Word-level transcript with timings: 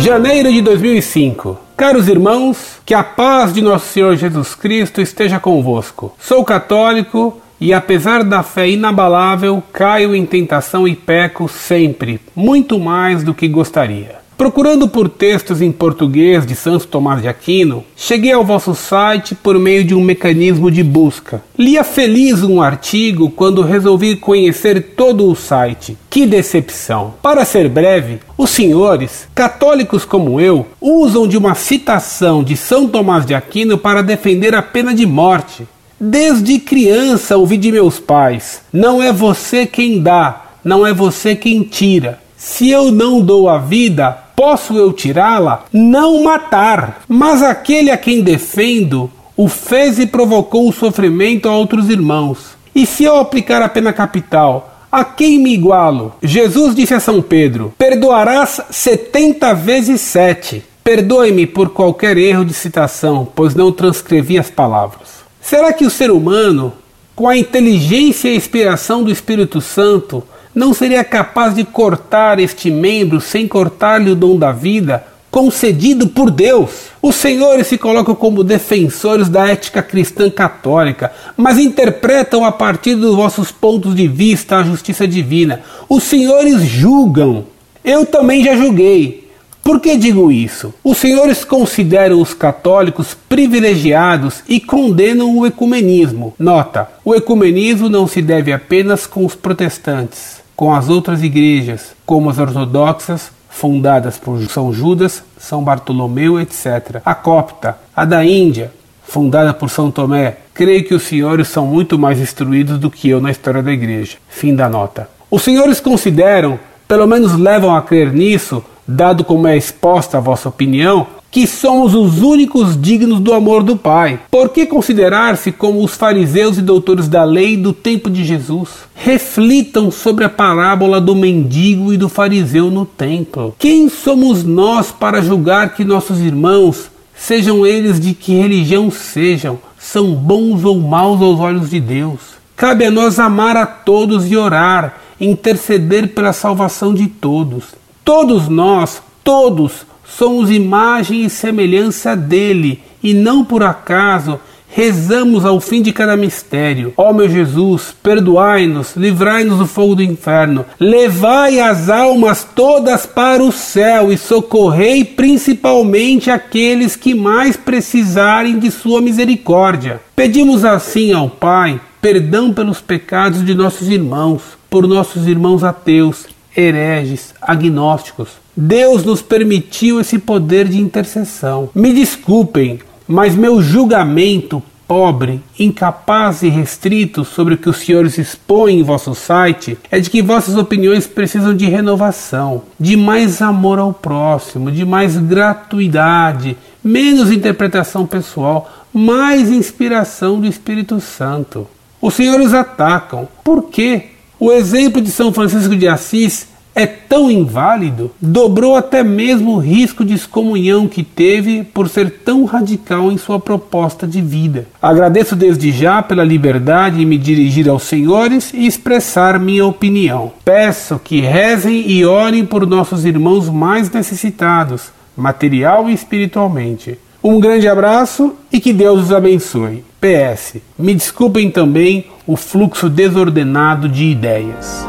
Janeiro 0.00 0.50
de 0.50 0.62
2005. 0.62 1.60
Caros 1.76 2.08
irmãos, 2.08 2.80
que 2.86 2.94
a 2.94 3.04
paz 3.04 3.52
de 3.52 3.60
nosso 3.60 3.92
Senhor 3.92 4.16
Jesus 4.16 4.54
Cristo 4.54 5.02
esteja 5.02 5.38
convosco. 5.38 6.16
Sou 6.18 6.42
católico 6.42 7.38
e, 7.60 7.74
apesar 7.74 8.24
da 8.24 8.42
fé 8.42 8.66
inabalável, 8.66 9.62
caio 9.70 10.14
em 10.14 10.24
tentação 10.24 10.88
e 10.88 10.96
peco 10.96 11.46
sempre, 11.50 12.18
muito 12.34 12.78
mais 12.78 13.22
do 13.22 13.34
que 13.34 13.46
gostaria. 13.46 14.19
Procurando 14.40 14.88
por 14.88 15.06
textos 15.06 15.60
em 15.60 15.70
português 15.70 16.46
de 16.46 16.54
Santo 16.54 16.86
Tomás 16.86 17.20
de 17.20 17.28
Aquino, 17.28 17.84
cheguei 17.94 18.32
ao 18.32 18.42
vosso 18.42 18.74
site 18.74 19.34
por 19.34 19.58
meio 19.58 19.84
de 19.84 19.94
um 19.94 20.00
mecanismo 20.00 20.70
de 20.70 20.82
busca. 20.82 21.42
Lia 21.58 21.84
feliz 21.84 22.42
um 22.42 22.62
artigo 22.62 23.28
quando 23.28 23.60
resolvi 23.60 24.16
conhecer 24.16 24.94
todo 24.96 25.30
o 25.30 25.36
site. 25.36 25.94
Que 26.08 26.24
decepção! 26.24 27.12
Para 27.20 27.44
ser 27.44 27.68
breve, 27.68 28.20
os 28.38 28.48
senhores, 28.48 29.28
católicos 29.34 30.06
como 30.06 30.40
eu, 30.40 30.66
usam 30.80 31.28
de 31.28 31.36
uma 31.36 31.54
citação 31.54 32.42
de 32.42 32.56
São 32.56 32.88
Tomás 32.88 33.26
de 33.26 33.34
Aquino 33.34 33.76
para 33.76 34.02
defender 34.02 34.54
a 34.54 34.62
pena 34.62 34.94
de 34.94 35.04
morte. 35.04 35.68
Desde 36.00 36.58
criança 36.58 37.36
ouvi 37.36 37.58
de 37.58 37.70
meus 37.70 38.00
pais: 38.00 38.62
não 38.72 39.02
é 39.02 39.12
você 39.12 39.66
quem 39.66 40.00
dá, 40.00 40.46
não 40.64 40.86
é 40.86 40.94
você 40.94 41.36
quem 41.36 41.62
tira. 41.62 42.18
Se 42.38 42.70
eu 42.70 42.90
não 42.90 43.20
dou 43.20 43.50
a 43.50 43.58
vida, 43.58 44.29
posso 44.40 44.74
eu 44.74 44.90
tirá-la? 44.90 45.66
Não 45.70 46.22
matar. 46.22 47.02
Mas 47.06 47.42
aquele 47.42 47.90
a 47.90 47.98
quem 47.98 48.22
defendo 48.22 49.10
o 49.36 49.48
fez 49.48 49.98
e 49.98 50.06
provocou 50.06 50.66
o 50.66 50.72
sofrimento 50.72 51.46
a 51.46 51.54
outros 51.54 51.90
irmãos. 51.90 52.56
E 52.74 52.86
se 52.86 53.04
eu 53.04 53.18
aplicar 53.18 53.60
a 53.60 53.68
pena 53.68 53.92
capital, 53.92 54.86
a 54.90 55.04
quem 55.04 55.38
me 55.38 55.52
igualo? 55.52 56.14
Jesus 56.22 56.74
disse 56.74 56.94
a 56.94 57.00
São 57.00 57.20
Pedro: 57.20 57.74
Perdoarás 57.76 58.62
setenta 58.70 59.52
vezes 59.52 60.00
sete. 60.00 60.64
Perdoe-me 60.82 61.46
por 61.46 61.68
qualquer 61.68 62.16
erro 62.16 62.42
de 62.42 62.54
citação, 62.54 63.28
pois 63.34 63.54
não 63.54 63.70
transcrevi 63.70 64.38
as 64.38 64.50
palavras. 64.50 65.20
Será 65.38 65.70
que 65.70 65.84
o 65.84 65.90
ser 65.90 66.10
humano, 66.10 66.72
com 67.14 67.28
a 67.28 67.36
inteligência 67.36 68.30
e 68.30 68.32
a 68.32 68.36
inspiração 68.36 69.04
do 69.04 69.12
Espírito 69.12 69.60
Santo, 69.60 70.24
não 70.54 70.74
seria 70.74 71.04
capaz 71.04 71.54
de 71.54 71.64
cortar 71.64 72.40
este 72.40 72.70
membro 72.70 73.20
sem 73.20 73.46
cortar-lhe 73.46 74.10
o 74.10 74.16
dom 74.16 74.36
da 74.36 74.50
vida, 74.50 75.04
concedido 75.30 76.08
por 76.08 76.30
Deus. 76.30 76.90
Os 77.00 77.14
senhores 77.14 77.68
se 77.68 77.78
colocam 77.78 78.14
como 78.14 78.42
defensores 78.42 79.28
da 79.28 79.48
ética 79.48 79.82
cristã 79.82 80.28
católica, 80.28 81.12
mas 81.36 81.56
interpretam 81.58 82.44
a 82.44 82.50
partir 82.50 82.96
dos 82.96 83.14
vossos 83.14 83.52
pontos 83.52 83.94
de 83.94 84.08
vista 84.08 84.56
a 84.56 84.64
justiça 84.64 85.06
divina. 85.06 85.62
Os 85.88 86.02
senhores 86.02 86.62
julgam. 86.62 87.44
Eu 87.84 88.04
também 88.04 88.44
já 88.44 88.56
julguei. 88.56 89.30
Por 89.62 89.78
que 89.78 89.96
digo 89.96 90.32
isso? 90.32 90.74
Os 90.82 90.98
senhores 90.98 91.44
consideram 91.44 92.20
os 92.20 92.34
católicos 92.34 93.16
privilegiados 93.28 94.42
e 94.48 94.58
condenam 94.58 95.36
o 95.36 95.46
ecumenismo. 95.46 96.34
Nota: 96.38 96.88
o 97.04 97.14
ecumenismo 97.14 97.88
não 97.88 98.06
se 98.06 98.20
deve 98.20 98.52
apenas 98.52 99.06
com 99.06 99.24
os 99.24 99.34
protestantes 99.34 100.39
com 100.60 100.74
as 100.74 100.90
outras 100.90 101.22
igrejas, 101.22 101.94
como 102.04 102.28
as 102.28 102.38
ortodoxas, 102.38 103.32
fundadas 103.48 104.18
por 104.18 104.38
São 104.42 104.70
Judas, 104.70 105.24
São 105.38 105.64
Bartolomeu, 105.64 106.38
etc. 106.38 107.00
A 107.02 107.14
copta, 107.14 107.78
a 107.96 108.04
da 108.04 108.22
Índia, 108.22 108.70
fundada 109.02 109.54
por 109.54 109.70
São 109.70 109.90
Tomé. 109.90 110.36
Creio 110.52 110.84
que 110.84 110.92
os 110.92 111.04
senhores 111.04 111.48
são 111.48 111.66
muito 111.66 111.98
mais 111.98 112.20
instruídos 112.20 112.78
do 112.78 112.90
que 112.90 113.08
eu 113.08 113.22
na 113.22 113.30
história 113.30 113.62
da 113.62 113.72
igreja. 113.72 114.18
Fim 114.28 114.54
da 114.54 114.68
nota. 114.68 115.08
Os 115.30 115.40
senhores 115.40 115.80
consideram, 115.80 116.60
pelo 116.86 117.06
menos 117.06 117.38
levam 117.38 117.74
a 117.74 117.80
crer 117.80 118.12
nisso, 118.12 118.62
dado 118.86 119.24
como 119.24 119.48
é 119.48 119.56
exposta 119.56 120.18
a 120.18 120.20
vossa 120.20 120.50
opinião, 120.50 121.06
que 121.30 121.46
somos 121.46 121.94
os 121.94 122.20
únicos 122.20 122.80
dignos 122.80 123.20
do 123.20 123.32
amor 123.32 123.62
do 123.62 123.76
Pai. 123.76 124.20
Por 124.30 124.48
que 124.48 124.66
considerar-se 124.66 125.52
como 125.52 125.82
os 125.82 125.94
fariseus 125.94 126.58
e 126.58 126.62
doutores 126.62 127.06
da 127.06 127.22
lei 127.22 127.56
do 127.56 127.72
tempo 127.72 128.10
de 128.10 128.24
Jesus? 128.24 128.68
Reflitam 128.94 129.90
sobre 129.90 130.24
a 130.24 130.28
parábola 130.28 131.00
do 131.00 131.14
mendigo 131.14 131.92
e 131.92 131.96
do 131.96 132.08
fariseu 132.08 132.70
no 132.70 132.84
templo. 132.84 133.54
Quem 133.58 133.88
somos 133.88 134.42
nós 134.42 134.90
para 134.90 135.22
julgar 135.22 135.74
que 135.74 135.84
nossos 135.84 136.18
irmãos, 136.18 136.90
sejam 137.14 137.64
eles 137.64 138.00
de 138.00 138.12
que 138.12 138.34
religião 138.34 138.90
sejam, 138.90 139.58
são 139.78 140.12
bons 140.12 140.64
ou 140.64 140.80
maus 140.80 141.22
aos 141.22 141.38
olhos 141.38 141.70
de 141.70 141.80
Deus? 141.80 142.18
Cabe 142.56 142.84
a 142.84 142.90
nós 142.90 143.18
amar 143.18 143.56
a 143.56 143.64
todos 143.64 144.30
e 144.30 144.36
orar, 144.36 144.98
interceder 145.20 146.08
pela 146.08 146.32
salvação 146.32 146.92
de 146.92 147.06
todos. 147.06 147.64
Todos 148.04 148.48
nós, 148.48 149.00
todos, 149.22 149.86
somos 150.16 150.50
imagem 150.50 151.24
e 151.24 151.30
semelhança 151.30 152.16
dele, 152.16 152.82
e 153.02 153.14
não 153.14 153.44
por 153.44 153.62
acaso 153.62 154.38
rezamos 154.72 155.44
ao 155.44 155.60
fim 155.60 155.82
de 155.82 155.92
cada 155.92 156.16
mistério. 156.16 156.92
Ó 156.96 157.12
meu 157.12 157.28
Jesus, 157.28 157.94
perdoai-nos, 158.02 158.94
livrai-nos 158.96 159.58
do 159.58 159.66
fogo 159.66 159.96
do 159.96 160.02
inferno, 160.02 160.64
levai 160.78 161.58
as 161.58 161.88
almas 161.88 162.46
todas 162.54 163.04
para 163.04 163.42
o 163.42 163.50
céu 163.50 164.12
e 164.12 164.16
socorrei 164.16 165.04
principalmente 165.04 166.30
aqueles 166.30 166.94
que 166.94 167.14
mais 167.14 167.56
precisarem 167.56 168.58
de 168.58 168.70
sua 168.70 169.00
misericórdia. 169.00 170.00
Pedimos 170.14 170.64
assim 170.64 171.12
ao 171.12 171.28
Pai 171.28 171.80
perdão 172.00 172.52
pelos 172.52 172.80
pecados 172.80 173.44
de 173.44 173.54
nossos 173.54 173.88
irmãos, 173.88 174.42
por 174.70 174.86
nossos 174.86 175.26
irmãos 175.26 175.62
ateus, 175.62 176.26
hereges, 176.56 177.34
agnósticos 177.42 178.39
Deus 178.56 179.04
nos 179.04 179.22
permitiu 179.22 180.00
esse 180.00 180.18
poder 180.18 180.68
de 180.68 180.80
intercessão. 180.80 181.70
Me 181.74 181.92
desculpem, 181.92 182.80
mas 183.06 183.34
meu 183.34 183.62
julgamento 183.62 184.62
pobre, 184.90 185.40
incapaz 185.56 186.42
e 186.42 186.48
restrito 186.48 187.24
sobre 187.24 187.54
o 187.54 187.56
que 187.56 187.68
os 187.68 187.76
senhores 187.76 188.18
expõem 188.18 188.80
em 188.80 188.82
vosso 188.82 189.14
site 189.14 189.78
é 189.88 190.00
de 190.00 190.10
que 190.10 190.20
vossas 190.20 190.56
opiniões 190.56 191.06
precisam 191.06 191.54
de 191.54 191.66
renovação, 191.66 192.62
de 192.78 192.96
mais 192.96 193.40
amor 193.40 193.78
ao 193.78 193.92
próximo, 193.92 194.68
de 194.68 194.84
mais 194.84 195.16
gratuidade, 195.16 196.56
menos 196.82 197.30
interpretação 197.30 198.04
pessoal, 198.04 198.68
mais 198.92 199.48
inspiração 199.48 200.40
do 200.40 200.46
Espírito 200.48 201.00
Santo. 201.00 201.68
Os 202.02 202.14
senhores 202.14 202.52
atacam. 202.52 203.28
Por 203.44 203.70
quê? 203.70 204.06
O 204.40 204.50
exemplo 204.50 205.00
de 205.00 205.12
São 205.12 205.32
Francisco 205.32 205.76
de 205.76 205.86
Assis 205.86 206.48
é 206.74 206.86
tão 206.86 207.30
inválido, 207.30 208.10
dobrou 208.20 208.76
até 208.76 209.02
mesmo 209.02 209.54
o 209.54 209.58
risco 209.58 210.04
de 210.04 210.14
excomunhão 210.14 210.86
que 210.86 211.02
teve 211.02 211.64
por 211.64 211.88
ser 211.88 212.10
tão 212.24 212.44
radical 212.44 213.10
em 213.10 213.18
sua 213.18 213.40
proposta 213.40 214.06
de 214.06 214.20
vida. 214.20 214.66
Agradeço 214.80 215.34
desde 215.34 215.72
já 215.72 216.02
pela 216.02 216.24
liberdade 216.24 217.02
em 217.02 217.06
me 217.06 217.18
dirigir 217.18 217.68
aos 217.68 217.82
senhores 217.82 218.52
e 218.54 218.66
expressar 218.66 219.38
minha 219.38 219.66
opinião. 219.66 220.32
Peço 220.44 221.00
que 221.02 221.20
rezem 221.20 221.90
e 221.90 222.04
orem 222.04 222.46
por 222.46 222.66
nossos 222.66 223.04
irmãos 223.04 223.48
mais 223.48 223.90
necessitados, 223.90 224.90
material 225.16 225.88
e 225.88 225.92
espiritualmente. 225.92 226.98
Um 227.22 227.38
grande 227.38 227.68
abraço 227.68 228.34
e 228.50 228.58
que 228.58 228.72
Deus 228.72 229.04
os 229.04 229.12
abençoe. 229.12 229.84
PS. 230.00 230.56
Me 230.78 230.94
desculpem 230.94 231.50
também 231.50 232.06
o 232.26 232.34
fluxo 232.34 232.88
desordenado 232.88 233.86
de 233.86 234.04
ideias. 234.04 234.86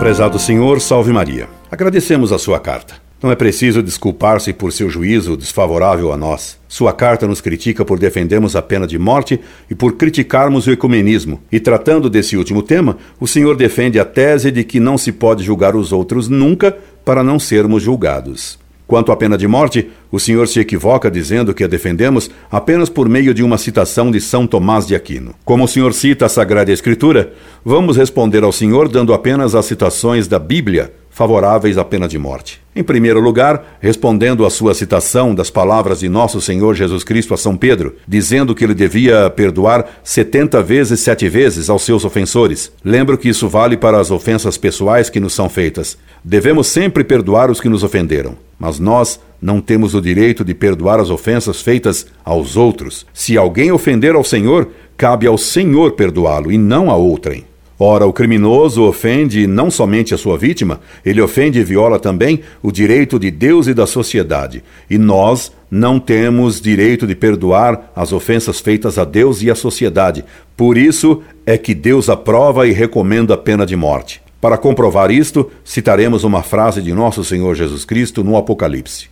Prezado 0.00 0.38
Senhor, 0.38 0.80
salve 0.80 1.12
Maria. 1.12 1.46
Agradecemos 1.70 2.32
a 2.32 2.38
sua 2.38 2.58
carta. 2.58 2.94
Não 3.22 3.30
é 3.30 3.36
preciso 3.36 3.82
desculpar-se 3.82 4.50
por 4.50 4.72
seu 4.72 4.88
juízo 4.88 5.36
desfavorável 5.36 6.10
a 6.10 6.16
nós. 6.16 6.58
Sua 6.66 6.90
carta 6.90 7.26
nos 7.26 7.42
critica 7.42 7.84
por 7.84 7.98
defendermos 7.98 8.56
a 8.56 8.62
pena 8.62 8.86
de 8.86 8.98
morte 8.98 9.38
e 9.68 9.74
por 9.74 9.98
criticarmos 9.98 10.66
o 10.66 10.70
ecumenismo. 10.70 11.42
E 11.52 11.60
tratando 11.60 12.08
desse 12.08 12.34
último 12.34 12.62
tema, 12.62 12.96
o 13.20 13.28
Senhor 13.28 13.54
defende 13.54 14.00
a 14.00 14.04
tese 14.06 14.50
de 14.50 14.64
que 14.64 14.80
não 14.80 14.96
se 14.96 15.12
pode 15.12 15.44
julgar 15.44 15.76
os 15.76 15.92
outros 15.92 16.28
nunca 16.28 16.74
para 17.04 17.22
não 17.22 17.38
sermos 17.38 17.82
julgados. 17.82 18.58
Quanto 18.90 19.12
à 19.12 19.16
pena 19.16 19.38
de 19.38 19.46
morte, 19.46 19.88
o 20.10 20.18
senhor 20.18 20.48
se 20.48 20.58
equivoca 20.58 21.08
dizendo 21.08 21.54
que 21.54 21.62
a 21.62 21.68
defendemos 21.68 22.28
apenas 22.50 22.88
por 22.88 23.08
meio 23.08 23.32
de 23.32 23.40
uma 23.40 23.56
citação 23.56 24.10
de 24.10 24.20
São 24.20 24.48
Tomás 24.48 24.84
de 24.84 24.96
Aquino. 24.96 25.32
Como 25.44 25.62
o 25.62 25.68
senhor 25.68 25.94
cita 25.94 26.26
a 26.26 26.28
Sagrada 26.28 26.72
Escritura, 26.72 27.32
vamos 27.64 27.96
responder 27.96 28.42
ao 28.42 28.50
senhor 28.50 28.88
dando 28.88 29.14
apenas 29.14 29.54
as 29.54 29.66
citações 29.66 30.26
da 30.26 30.40
Bíblia 30.40 30.92
favoráveis 31.10 31.76
à 31.76 31.84
pena 31.84 32.08
de 32.08 32.18
morte. 32.18 32.60
Em 32.74 32.84
primeiro 32.84 33.20
lugar, 33.20 33.78
respondendo 33.80 34.46
à 34.46 34.50
sua 34.50 34.72
citação 34.74 35.34
das 35.34 35.50
palavras 35.50 36.00
de 36.00 36.08
nosso 36.08 36.40
Senhor 36.40 36.74
Jesus 36.74 37.02
Cristo 37.02 37.34
a 37.34 37.36
São 37.36 37.56
Pedro, 37.56 37.96
dizendo 38.06 38.54
que 38.54 38.64
ele 38.64 38.74
devia 38.74 39.28
perdoar 39.28 39.86
setenta 40.04 40.62
vezes 40.62 41.00
sete 41.00 41.28
vezes 41.28 41.68
aos 41.68 41.82
seus 41.82 42.04
ofensores. 42.04 42.72
Lembro 42.84 43.18
que 43.18 43.28
isso 43.28 43.48
vale 43.48 43.76
para 43.76 43.98
as 43.98 44.10
ofensas 44.10 44.56
pessoais 44.56 45.10
que 45.10 45.18
nos 45.18 45.34
são 45.34 45.48
feitas. 45.48 45.98
Devemos 46.22 46.68
sempre 46.68 47.02
perdoar 47.02 47.50
os 47.50 47.60
que 47.60 47.68
nos 47.68 47.82
ofenderam, 47.82 48.36
mas 48.58 48.78
nós 48.78 49.18
não 49.42 49.60
temos 49.60 49.94
o 49.94 50.00
direito 50.00 50.44
de 50.44 50.54
perdoar 50.54 51.00
as 51.00 51.10
ofensas 51.10 51.60
feitas 51.60 52.06
aos 52.24 52.56
outros. 52.56 53.04
Se 53.12 53.36
alguém 53.36 53.72
ofender 53.72 54.14
ao 54.14 54.22
Senhor, 54.22 54.68
cabe 54.96 55.26
ao 55.26 55.36
Senhor 55.36 55.92
perdoá-lo 55.92 56.52
e 56.52 56.58
não 56.58 56.90
a 56.90 56.94
outrem. 56.94 57.49
Ora, 57.82 58.04
o 58.04 58.12
criminoso 58.12 58.82
ofende 58.82 59.46
não 59.46 59.70
somente 59.70 60.12
a 60.12 60.18
sua 60.18 60.36
vítima, 60.36 60.80
ele 61.02 61.22
ofende 61.22 61.60
e 61.60 61.64
viola 61.64 61.98
também 61.98 62.42
o 62.62 62.70
direito 62.70 63.18
de 63.18 63.30
Deus 63.30 63.66
e 63.68 63.72
da 63.72 63.86
sociedade. 63.86 64.62
E 64.90 64.98
nós 64.98 65.50
não 65.70 65.98
temos 65.98 66.60
direito 66.60 67.06
de 67.06 67.14
perdoar 67.14 67.90
as 67.96 68.12
ofensas 68.12 68.60
feitas 68.60 68.98
a 68.98 69.04
Deus 69.06 69.40
e 69.40 69.50
à 69.50 69.54
sociedade. 69.54 70.26
Por 70.54 70.76
isso 70.76 71.22
é 71.46 71.56
que 71.56 71.74
Deus 71.74 72.10
aprova 72.10 72.68
e 72.68 72.72
recomenda 72.72 73.32
a 73.32 73.38
pena 73.38 73.64
de 73.64 73.76
morte. 73.76 74.20
Para 74.42 74.58
comprovar 74.58 75.10
isto, 75.10 75.50
citaremos 75.64 76.22
uma 76.22 76.42
frase 76.42 76.82
de 76.82 76.92
nosso 76.92 77.24
Senhor 77.24 77.54
Jesus 77.54 77.86
Cristo 77.86 78.22
no 78.22 78.36
Apocalipse: 78.36 79.08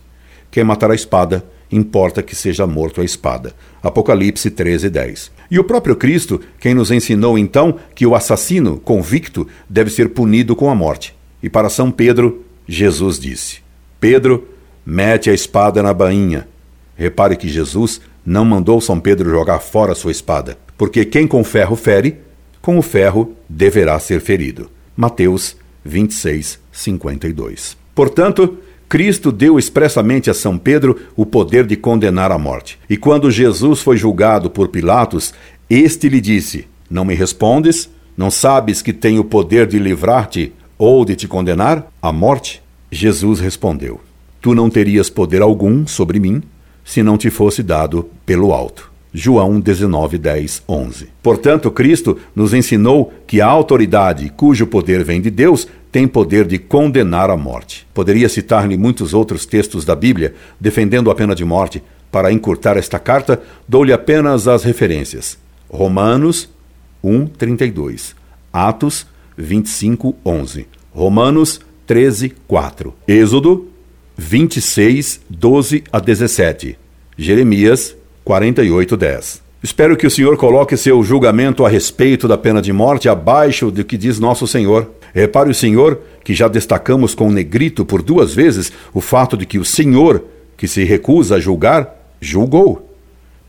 Quem 0.51 0.63
matar 0.63 0.91
a 0.91 0.95
espada, 0.95 1.45
importa 1.71 2.23
que 2.23 2.35
seja 2.35 2.65
morto 2.65 3.01
a 3.01 3.03
espada. 3.03 3.53
Apocalipse 3.81 4.49
13, 4.49 4.89
10. 4.89 5.31
E 5.51 5.59
o 5.59 5.63
próprio 5.63 5.95
Cristo, 5.95 6.41
quem 6.59 6.73
nos 6.73 6.91
ensinou 6.91 7.37
então 7.37 7.79
que 7.95 8.05
o 8.05 8.15
assassino 8.15 8.77
convicto 8.77 9.47
deve 9.69 9.89
ser 9.89 10.09
punido 10.09 10.55
com 10.55 10.69
a 10.69 10.75
morte. 10.75 11.15
E 11.41 11.49
para 11.49 11.69
São 11.69 11.91
Pedro, 11.91 12.45
Jesus 12.67 13.19
disse: 13.19 13.61
Pedro, 13.99 14.47
mete 14.85 15.29
a 15.29 15.33
espada 15.33 15.81
na 15.81 15.93
bainha. 15.93 16.47
Repare 16.95 17.35
que 17.35 17.47
Jesus 17.47 18.01
não 18.25 18.43
mandou 18.43 18.81
São 18.81 18.99
Pedro 18.99 19.29
jogar 19.29 19.59
fora 19.59 19.95
sua 19.95 20.11
espada, 20.11 20.57
porque 20.77 21.05
quem 21.05 21.25
com 21.25 21.43
ferro 21.43 21.75
fere, 21.75 22.19
com 22.61 22.77
o 22.77 22.81
ferro 22.81 23.35
deverá 23.47 23.97
ser 23.99 24.19
ferido. 24.19 24.69
Mateus 24.95 25.55
26, 25.85 26.59
52. 26.71 27.77
Portanto, 27.95 28.57
Cristo 28.89 29.31
deu 29.31 29.59
expressamente 29.59 30.31
a 30.31 30.33
São 30.33 30.57
Pedro 30.57 30.99
o 31.15 31.23
poder 31.23 31.67
de 31.67 31.75
condenar 31.75 32.31
a 32.31 32.39
morte. 32.39 32.79
E 32.89 32.97
quando 32.97 33.29
Jesus 33.29 33.81
foi 33.81 33.95
julgado 33.95 34.49
por 34.49 34.69
Pilatos, 34.69 35.31
este 35.69 36.09
lhe 36.09 36.19
disse: 36.19 36.67
Não 36.89 37.05
me 37.05 37.13
respondes? 37.13 37.87
Não 38.17 38.31
sabes 38.31 38.81
que 38.81 38.91
tenho 38.91 39.21
o 39.21 39.25
poder 39.25 39.67
de 39.67 39.77
livrar-te 39.77 40.51
ou 40.75 41.05
de 41.05 41.15
te 41.15 41.27
condenar 41.27 41.87
à 42.01 42.11
morte? 42.11 42.63
Jesus 42.91 43.39
respondeu: 43.39 44.01
Tu 44.41 44.55
não 44.55 44.71
terias 44.71 45.07
poder 45.07 45.43
algum 45.43 45.85
sobre 45.85 46.19
mim 46.19 46.41
se 46.83 47.03
não 47.03 47.15
te 47.15 47.29
fosse 47.29 47.61
dado 47.61 48.09
pelo 48.25 48.51
alto. 48.51 48.88
João 49.13 49.59
19, 49.59 50.17
10, 50.17 50.63
11. 50.67 51.09
Portanto, 51.21 51.71
Cristo 51.71 52.17
nos 52.35 52.53
ensinou 52.53 53.13
que 53.25 53.41
a 53.41 53.47
autoridade 53.47 54.29
cujo 54.29 54.67
poder 54.67 55.03
vem 55.03 55.19
de 55.19 55.29
Deus 55.29 55.67
tem 55.91 56.07
poder 56.07 56.45
de 56.45 56.59
condenar 56.59 57.29
a 57.29 57.37
morte. 57.37 57.87
Poderia 57.93 58.29
citar-lhe 58.29 58.77
muitos 58.77 59.13
outros 59.13 59.45
textos 59.45 59.83
da 59.83 59.95
Bíblia 59.95 60.35
defendendo 60.59 61.09
a 61.09 61.15
pena 61.15 61.33
de 61.33 61.43
morte. 61.43 61.81
Para 62.11 62.31
encurtar 62.31 62.77
esta 62.77 62.99
carta, 62.99 63.41
dou-lhe 63.67 63.93
apenas 63.93 64.47
as 64.47 64.63
referências. 64.63 65.37
Romanos 65.69 66.49
1, 67.03 67.27
32. 67.27 68.15
Atos 68.51 69.05
25, 69.37 70.15
11. 70.25 70.67
Romanos 70.91 71.59
13, 71.87 72.33
4. 72.47 72.93
Êxodo 73.07 73.67
26, 74.17 75.21
12 75.29 75.83
a 75.91 75.99
17. 75.99 76.77
Jeremias 77.17 77.95
48, 78.29 78.95
10. 78.95 79.41
Espero 79.63 79.97
que 79.97 80.05
o 80.05 80.11
Senhor 80.11 80.37
coloque 80.37 80.77
seu 80.77 81.01
julgamento 81.01 81.65
a 81.65 81.69
respeito 81.69 82.27
da 82.27 82.37
pena 82.37 82.61
de 82.61 82.71
morte 82.71 83.09
abaixo 83.09 83.71
do 83.71 83.83
que 83.83 83.97
diz 83.97 84.19
nosso 84.19 84.45
Senhor. 84.45 84.91
Repare 85.15 85.49
o 85.49 85.55
Senhor 85.55 85.99
que 86.23 86.35
já 86.35 86.47
destacamos 86.47 87.15
com 87.15 87.31
negrito 87.31 87.83
por 87.83 88.03
duas 88.03 88.31
vezes 88.31 88.71
o 88.93 89.01
fato 89.01 89.35
de 89.35 89.47
que 89.47 89.57
o 89.57 89.65
Senhor, 89.65 90.23
que 90.55 90.67
se 90.67 90.83
recusa 90.83 91.37
a 91.37 91.39
julgar, 91.39 91.91
julgou. 92.21 92.95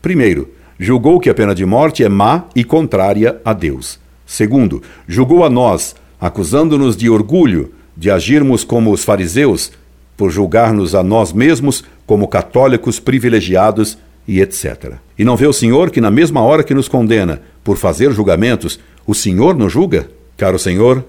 Primeiro, 0.01 0.49
julgou 0.79 1.19
que 1.19 1.29
a 1.29 1.35
pena 1.35 1.53
de 1.53 1.63
morte 1.63 2.03
é 2.03 2.09
má 2.09 2.45
e 2.55 2.63
contrária 2.63 3.39
a 3.45 3.53
Deus. 3.53 3.99
Segundo, 4.25 4.81
julgou 5.07 5.45
a 5.45 5.49
nós, 5.49 5.95
acusando-nos 6.19 6.97
de 6.97 7.07
orgulho, 7.07 7.71
de 7.95 8.09
agirmos 8.09 8.63
como 8.63 8.91
os 8.91 9.03
fariseus, 9.03 9.71
por 10.17 10.31
julgar-nos 10.31 10.95
a 10.95 11.03
nós 11.03 11.31
mesmos 11.31 11.83
como 12.07 12.27
católicos 12.27 12.99
privilegiados 12.99 13.95
e 14.31 14.39
etc. 14.39 14.93
E 15.19 15.25
não 15.25 15.35
vê 15.35 15.45
o 15.45 15.51
Senhor 15.51 15.91
que, 15.91 15.99
na 15.99 16.09
mesma 16.09 16.41
hora 16.41 16.63
que 16.63 16.73
nos 16.73 16.87
condena 16.87 17.41
por 17.65 17.75
fazer 17.75 18.13
julgamentos, 18.13 18.79
o 19.05 19.13
Senhor 19.13 19.57
nos 19.57 19.73
julga? 19.73 20.07
Caro 20.37 20.57
Senhor, 20.57 21.03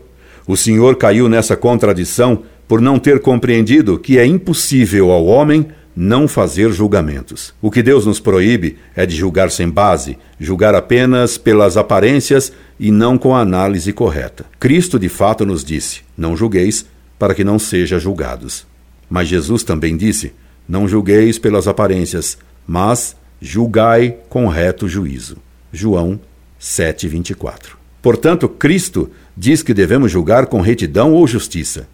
o 0.45 0.57
Senhor 0.57 0.97
caiu 0.97 1.29
nessa 1.29 1.57
contradição 1.57 2.43
por 2.67 2.81
não 2.81 2.99
ter 2.99 3.21
compreendido 3.21 3.97
que 3.97 4.19
é 4.19 4.27
impossível 4.27 5.13
ao 5.13 5.25
homem 5.25 5.69
não 5.95 6.27
fazer 6.27 6.73
julgamentos. 6.73 7.55
O 7.63 7.71
que 7.71 7.81
Deus 7.81 8.07
nos 8.07 8.19
proíbe 8.19 8.77
é 8.97 9.07
de 9.07 9.15
julgar 9.15 9.53
sem 9.53 9.71
base, 9.71 10.19
julgar 10.41 10.75
apenas 10.75 11.39
pelas 11.39 11.77
aparências 11.77 12.53
e 12.81 12.91
não 12.91 13.17
com 13.17 13.37
a 13.37 13.41
análise 13.41 13.93
correta. 13.93 14.45
Cristo 14.59 14.99
de 14.99 15.09
fato 15.09 15.47
nos 15.47 15.65
disse: 15.65 16.01
Não 16.19 16.37
julgueis, 16.37 16.87
para 17.21 17.35
que 17.35 17.45
não 17.45 17.57
seja 17.57 18.01
julgados. 18.01 18.67
Mas 19.09 19.29
Jesus 19.29 19.63
também 19.63 19.97
disse: 19.97 20.33
Não 20.69 20.89
julgueis 20.89 21.39
pelas 21.39 21.69
aparências, 21.69 22.37
mas 22.67 23.17
julgai 23.41 24.17
com 24.29 24.47
reto 24.47 24.89
juízo. 24.89 25.37
João 25.73 26.21
7:24. 26.61 27.77
Portanto, 28.01 28.49
Cristo 28.49 29.11
diz 29.37 29.63
que 29.63 29.75
devemos 29.75 30.11
julgar 30.11 30.47
com 30.47 30.61
retidão 30.61 31.13
ou 31.13 31.27
justiça. 31.27 31.89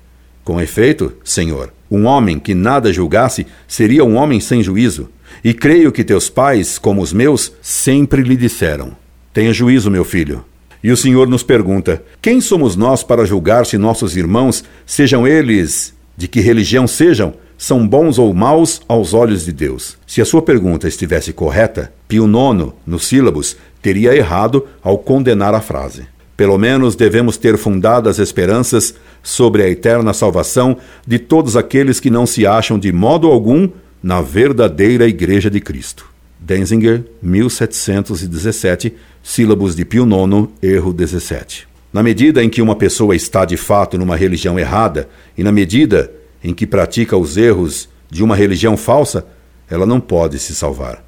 Com 0.44 0.61
efeito, 0.61 1.12
Senhor, 1.23 1.73
um 1.91 2.06
homem 2.06 2.38
que 2.38 2.55
nada 2.55 2.93
julgasse 2.93 3.47
seria 3.67 4.05
um 4.05 4.17
homem 4.17 4.41
sem 4.41 4.62
juízo. 4.62 5.11
E 5.44 5.53
creio 5.53 5.93
que 5.93 6.03
teus 6.03 6.31
pais, 6.31 6.79
como 6.79 7.03
os 7.03 7.12
meus, 7.12 7.53
sempre 7.61 8.23
lhe 8.23 8.37
disseram: 8.37 8.97
Tenha 9.32 9.53
juízo, 9.53 9.91
meu 9.91 10.05
filho. 10.05 10.44
E 10.82 10.91
o 10.91 10.97
Senhor 10.97 11.29
nos 11.29 11.43
pergunta: 11.43 12.03
Quem 12.20 12.41
somos 12.41 12.76
nós 12.76 13.03
para 13.03 13.26
julgar 13.26 13.67
se 13.67 13.76
nossos 13.76 14.17
irmãos, 14.17 14.65
sejam 14.87 15.26
eles 15.26 15.94
de 16.17 16.26
que 16.26 16.41
religião 16.41 16.87
sejam, 16.87 17.35
são 17.58 17.87
bons 17.87 18.20
ou 18.20 18.32
maus 18.32 18.81
aos 18.87 19.12
olhos 19.12 19.44
de 19.44 19.52
Deus? 19.52 19.99
Se 20.06 20.22
a 20.22 20.25
sua 20.25 20.40
pergunta 20.40 20.87
estivesse 20.87 21.32
correta, 21.32 21.93
Pio 22.06 22.25
IX, 22.25 22.72
nos 22.87 23.06
sílabos, 23.06 23.56
teria 23.82 24.14
errado 24.14 24.64
ao 24.81 24.96
condenar 24.96 25.52
a 25.55 25.60
frase. 25.60 26.06
Pelo 26.37 26.56
menos 26.56 26.94
devemos 26.94 27.37
ter 27.37 27.58
fundadas 27.58 28.20
esperanças 28.20 28.94
sobre 29.25 29.64
a 29.64 29.69
eterna 29.69 30.14
salvação 30.14 30.76
de 31.05 31.19
todos 31.19 31.56
aqueles 31.56 31.99
que 31.99 32.10
não 32.10 32.26
se 32.26 32.46
acham 32.46 32.78
de 32.78 32.93
modo 32.93 33.26
algum 33.26 33.69
na 34.00 34.22
verdadeira 34.22 35.08
Igreja 35.08 35.50
de 35.50 35.60
Cristo. 35.60 36.06
Denzinger, 36.38 37.02
1717, 37.20 38.94
sílabos 39.20 39.74
de 39.74 39.84
Pio 39.84 40.06
IX, 40.06 40.48
erro 40.62 40.93
17. 40.93 41.67
Na 41.93 42.05
medida 42.05 42.44
em 42.44 42.48
que 42.48 42.62
uma 42.62 42.77
pessoa 42.77 43.17
está 43.17 43.44
de 43.44 43.56
fato 43.56 43.98
numa 43.98 44.15
religião 44.15 44.56
errada, 44.56 45.08
e 45.36 45.43
na 45.43 45.50
medida 45.50 46.12
em 46.42 46.54
que 46.54 46.66
pratica 46.66 47.16
os 47.16 47.36
erros 47.36 47.88
de 48.10 48.22
uma 48.22 48.36
religião 48.36 48.76
falsa, 48.76 49.26
ela 49.70 49.86
não 49.86 50.00
pode 50.00 50.38
se 50.38 50.54
salvar. 50.54 51.04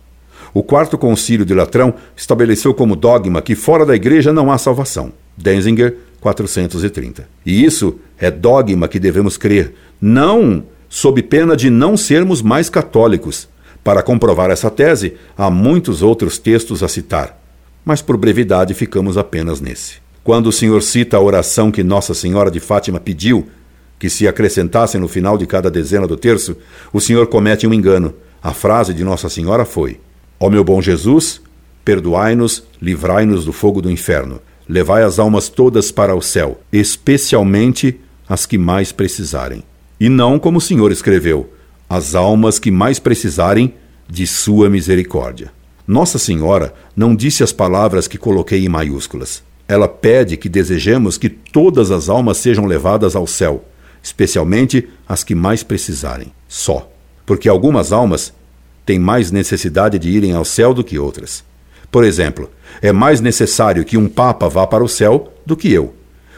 O 0.53 0.63
quarto 0.63 0.99
concílio 0.99 1.47
de 1.47 1.55
Latrão 1.55 1.95
estabeleceu 2.17 2.75
como 2.75 2.97
dogma 2.97 3.41
que 3.41 3.55
fora 3.55 3.87
da 3.87 3.95
igreja 3.95 4.33
não 4.33 4.51
há 4.51 4.59
salvação. 4.59 5.13
Denzinger, 5.37 5.97
430. 6.21 7.29
E 7.47 7.65
isso 7.65 7.99
é 8.19 8.31
dogma 8.31 8.89
que 8.89 8.99
devemos 8.99 9.37
crer, 9.37 9.75
não 10.01 10.65
sob 10.89 11.23
pena 11.23 11.57
de 11.57 11.71
não 11.71 11.97
sermos 11.97 12.43
mais 12.43 12.69
católicos. 12.69 13.49
Para 13.83 14.03
comprovar 14.03 14.51
essa 14.51 14.71
tese, 14.71 15.15
há 15.39 15.51
muitos 15.51 16.03
outros 16.03 16.37
textos 16.37 16.83
a 16.83 16.89
citar, 16.89 17.41
mas 17.85 18.03
por 18.03 18.17
brevidade 18.17 18.75
ficamos 18.75 19.17
apenas 19.17 19.61
nesse. 19.61 19.95
Quando 20.23 20.49
o 20.49 20.53
Senhor 20.53 20.83
cita 20.83 21.17
a 21.17 21.21
oração 21.21 21.71
que 21.71 21.83
Nossa 21.83 22.13
Senhora 22.13 22.51
de 22.51 22.61
Fátima 22.61 23.01
pediu 23.01 23.49
que 24.01 24.11
se 24.11 24.27
acrescentasse 24.27 24.99
no 24.99 25.07
final 25.07 25.39
de 25.39 25.47
cada 25.47 25.71
dezena 25.71 26.09
do 26.09 26.17
terço, 26.17 26.57
o 26.93 27.01
Senhor 27.01 27.29
comete 27.29 27.69
um 27.69 27.73
engano. 27.73 28.13
A 28.43 28.53
frase 28.53 28.93
de 28.93 29.05
Nossa 29.05 29.29
Senhora 29.29 29.65
foi: 29.65 30.01
Ó 30.41 30.51
meu 30.51 30.65
bom 30.65 30.83
Jesus, 30.83 31.41
perdoai-nos, 31.85 32.65
livrai-nos 32.83 33.45
do 33.45 33.53
fogo 33.53 33.81
do 33.81 33.89
inferno 33.89 34.41
levai 34.71 35.03
as 35.03 35.19
almas 35.19 35.49
todas 35.49 35.91
para 35.91 36.15
o 36.15 36.23
céu, 36.23 36.61
especialmente 36.73 37.99
as 38.29 38.47
que 38.47 38.57
mais 38.57 38.93
precisarem. 38.93 39.65
E 39.99 40.09
não 40.09 40.39
como 40.39 40.59
o 40.59 40.61
Senhor 40.61 40.93
escreveu, 40.93 41.53
as 41.89 42.15
almas 42.15 42.61
que 42.61 42.71
mais 42.71 43.01
precisarem 43.01 43.75
de 44.09 44.29
sua 44.29 44.71
misericórdia. 44.71 45.53
Nossa 45.89 46.21
Senhora 46.21 46.73
não 46.95 47.17
disse 47.17 47.43
as 47.43 47.53
palavras 47.53 48.07
que 48.07 48.17
coloquei 48.17 48.65
em 48.65 48.69
maiúsculas. 48.69 49.43
Ela 49.67 49.89
pede 49.89 50.37
que 50.37 50.49
desejemos 50.49 51.19
que 51.19 51.29
todas 51.29 51.91
as 51.91 52.09
almas 52.09 52.37
sejam 52.37 52.65
levadas 52.65 53.17
ao 53.17 53.27
céu, 53.27 53.65
especialmente 54.03 54.89
as 55.09 55.25
que 55.25 55.35
mais 55.35 55.63
precisarem. 55.63 56.33
Só. 56.49 56.91
Porque 57.27 57.49
algumas 57.49 57.93
almas 57.93 58.33
têm 58.85 58.99
mais 58.99 59.31
necessidade 59.31 59.99
de 59.99 60.09
irem 60.09 60.35
ao 60.35 60.45
céu 60.45 60.75
do 60.75 60.83
que 60.83 60.99
outras. 60.99 61.45
Por 61.91 62.05
exemplo, 62.05 62.51
é 62.81 62.93
mais 62.93 63.21
necessário 63.21 63.85
que 63.85 63.97
um 63.97 64.09
Papa 64.09 64.49
vá 64.49 64.67
para 64.67 64.85
o 64.85 64.89
céu 64.89 65.33
do 65.45 65.57
que 65.57 65.73
eu, 65.73 65.95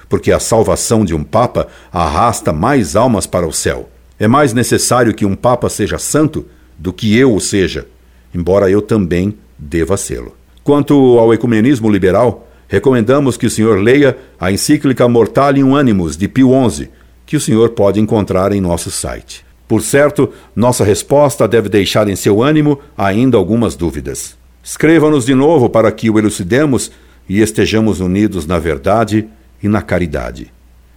porque 0.08 0.32
a 0.32 0.38
salvação 0.38 1.04
de 1.04 1.14
um 1.14 1.22
Papa 1.22 1.68
arrasta 1.92 2.52
mais 2.52 2.96
almas 2.96 3.26
para 3.26 3.46
o 3.46 3.52
céu. 3.52 3.88
É 4.18 4.26
mais 4.26 4.52
necessário 4.52 5.14
que 5.14 5.26
um 5.26 5.34
Papa 5.34 5.68
seja 5.68 5.98
santo 5.98 6.46
do 6.78 6.92
que 6.92 7.16
eu 7.16 7.34
o 7.34 7.40
seja, 7.40 7.86
embora 8.34 8.70
eu 8.70 8.80
também 8.80 9.36
deva 9.58 9.96
sê-lo. 9.96 10.34
Quanto 10.64 11.18
ao 11.18 11.34
ecumenismo 11.34 11.90
liberal, 11.90 12.48
recomendamos 12.68 13.36
que 13.36 13.46
o 13.46 13.50
senhor 13.50 13.78
leia 13.78 14.16
a 14.38 14.50
encíclica 14.50 15.08
Mortalium 15.08 15.76
Animus 15.76 16.16
de 16.16 16.28
Pio 16.28 16.50
XI, 16.70 16.88
que 17.32 17.36
o 17.38 17.40
senhor 17.40 17.70
pode 17.70 17.98
encontrar 17.98 18.52
em 18.52 18.60
nosso 18.60 18.90
site. 18.90 19.42
Por 19.66 19.80
certo, 19.80 20.28
nossa 20.54 20.84
resposta 20.84 21.48
deve 21.48 21.66
deixar 21.66 22.06
em 22.06 22.14
seu 22.14 22.42
ânimo 22.42 22.78
ainda 22.94 23.38
algumas 23.38 23.74
dúvidas. 23.74 24.36
Escreva-nos 24.62 25.24
de 25.24 25.34
novo 25.34 25.70
para 25.70 25.90
que 25.90 26.10
o 26.10 26.18
elucidemos 26.18 26.92
e 27.26 27.40
estejamos 27.40 28.00
unidos 28.00 28.46
na 28.46 28.58
verdade 28.58 29.26
e 29.62 29.66
na 29.66 29.80
caridade. 29.80 30.52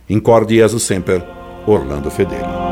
Incorde 0.10 0.56
Jesus 0.56 0.84
Semper, 0.84 1.24
Orlando 1.66 2.12
Fedeli. 2.12 2.65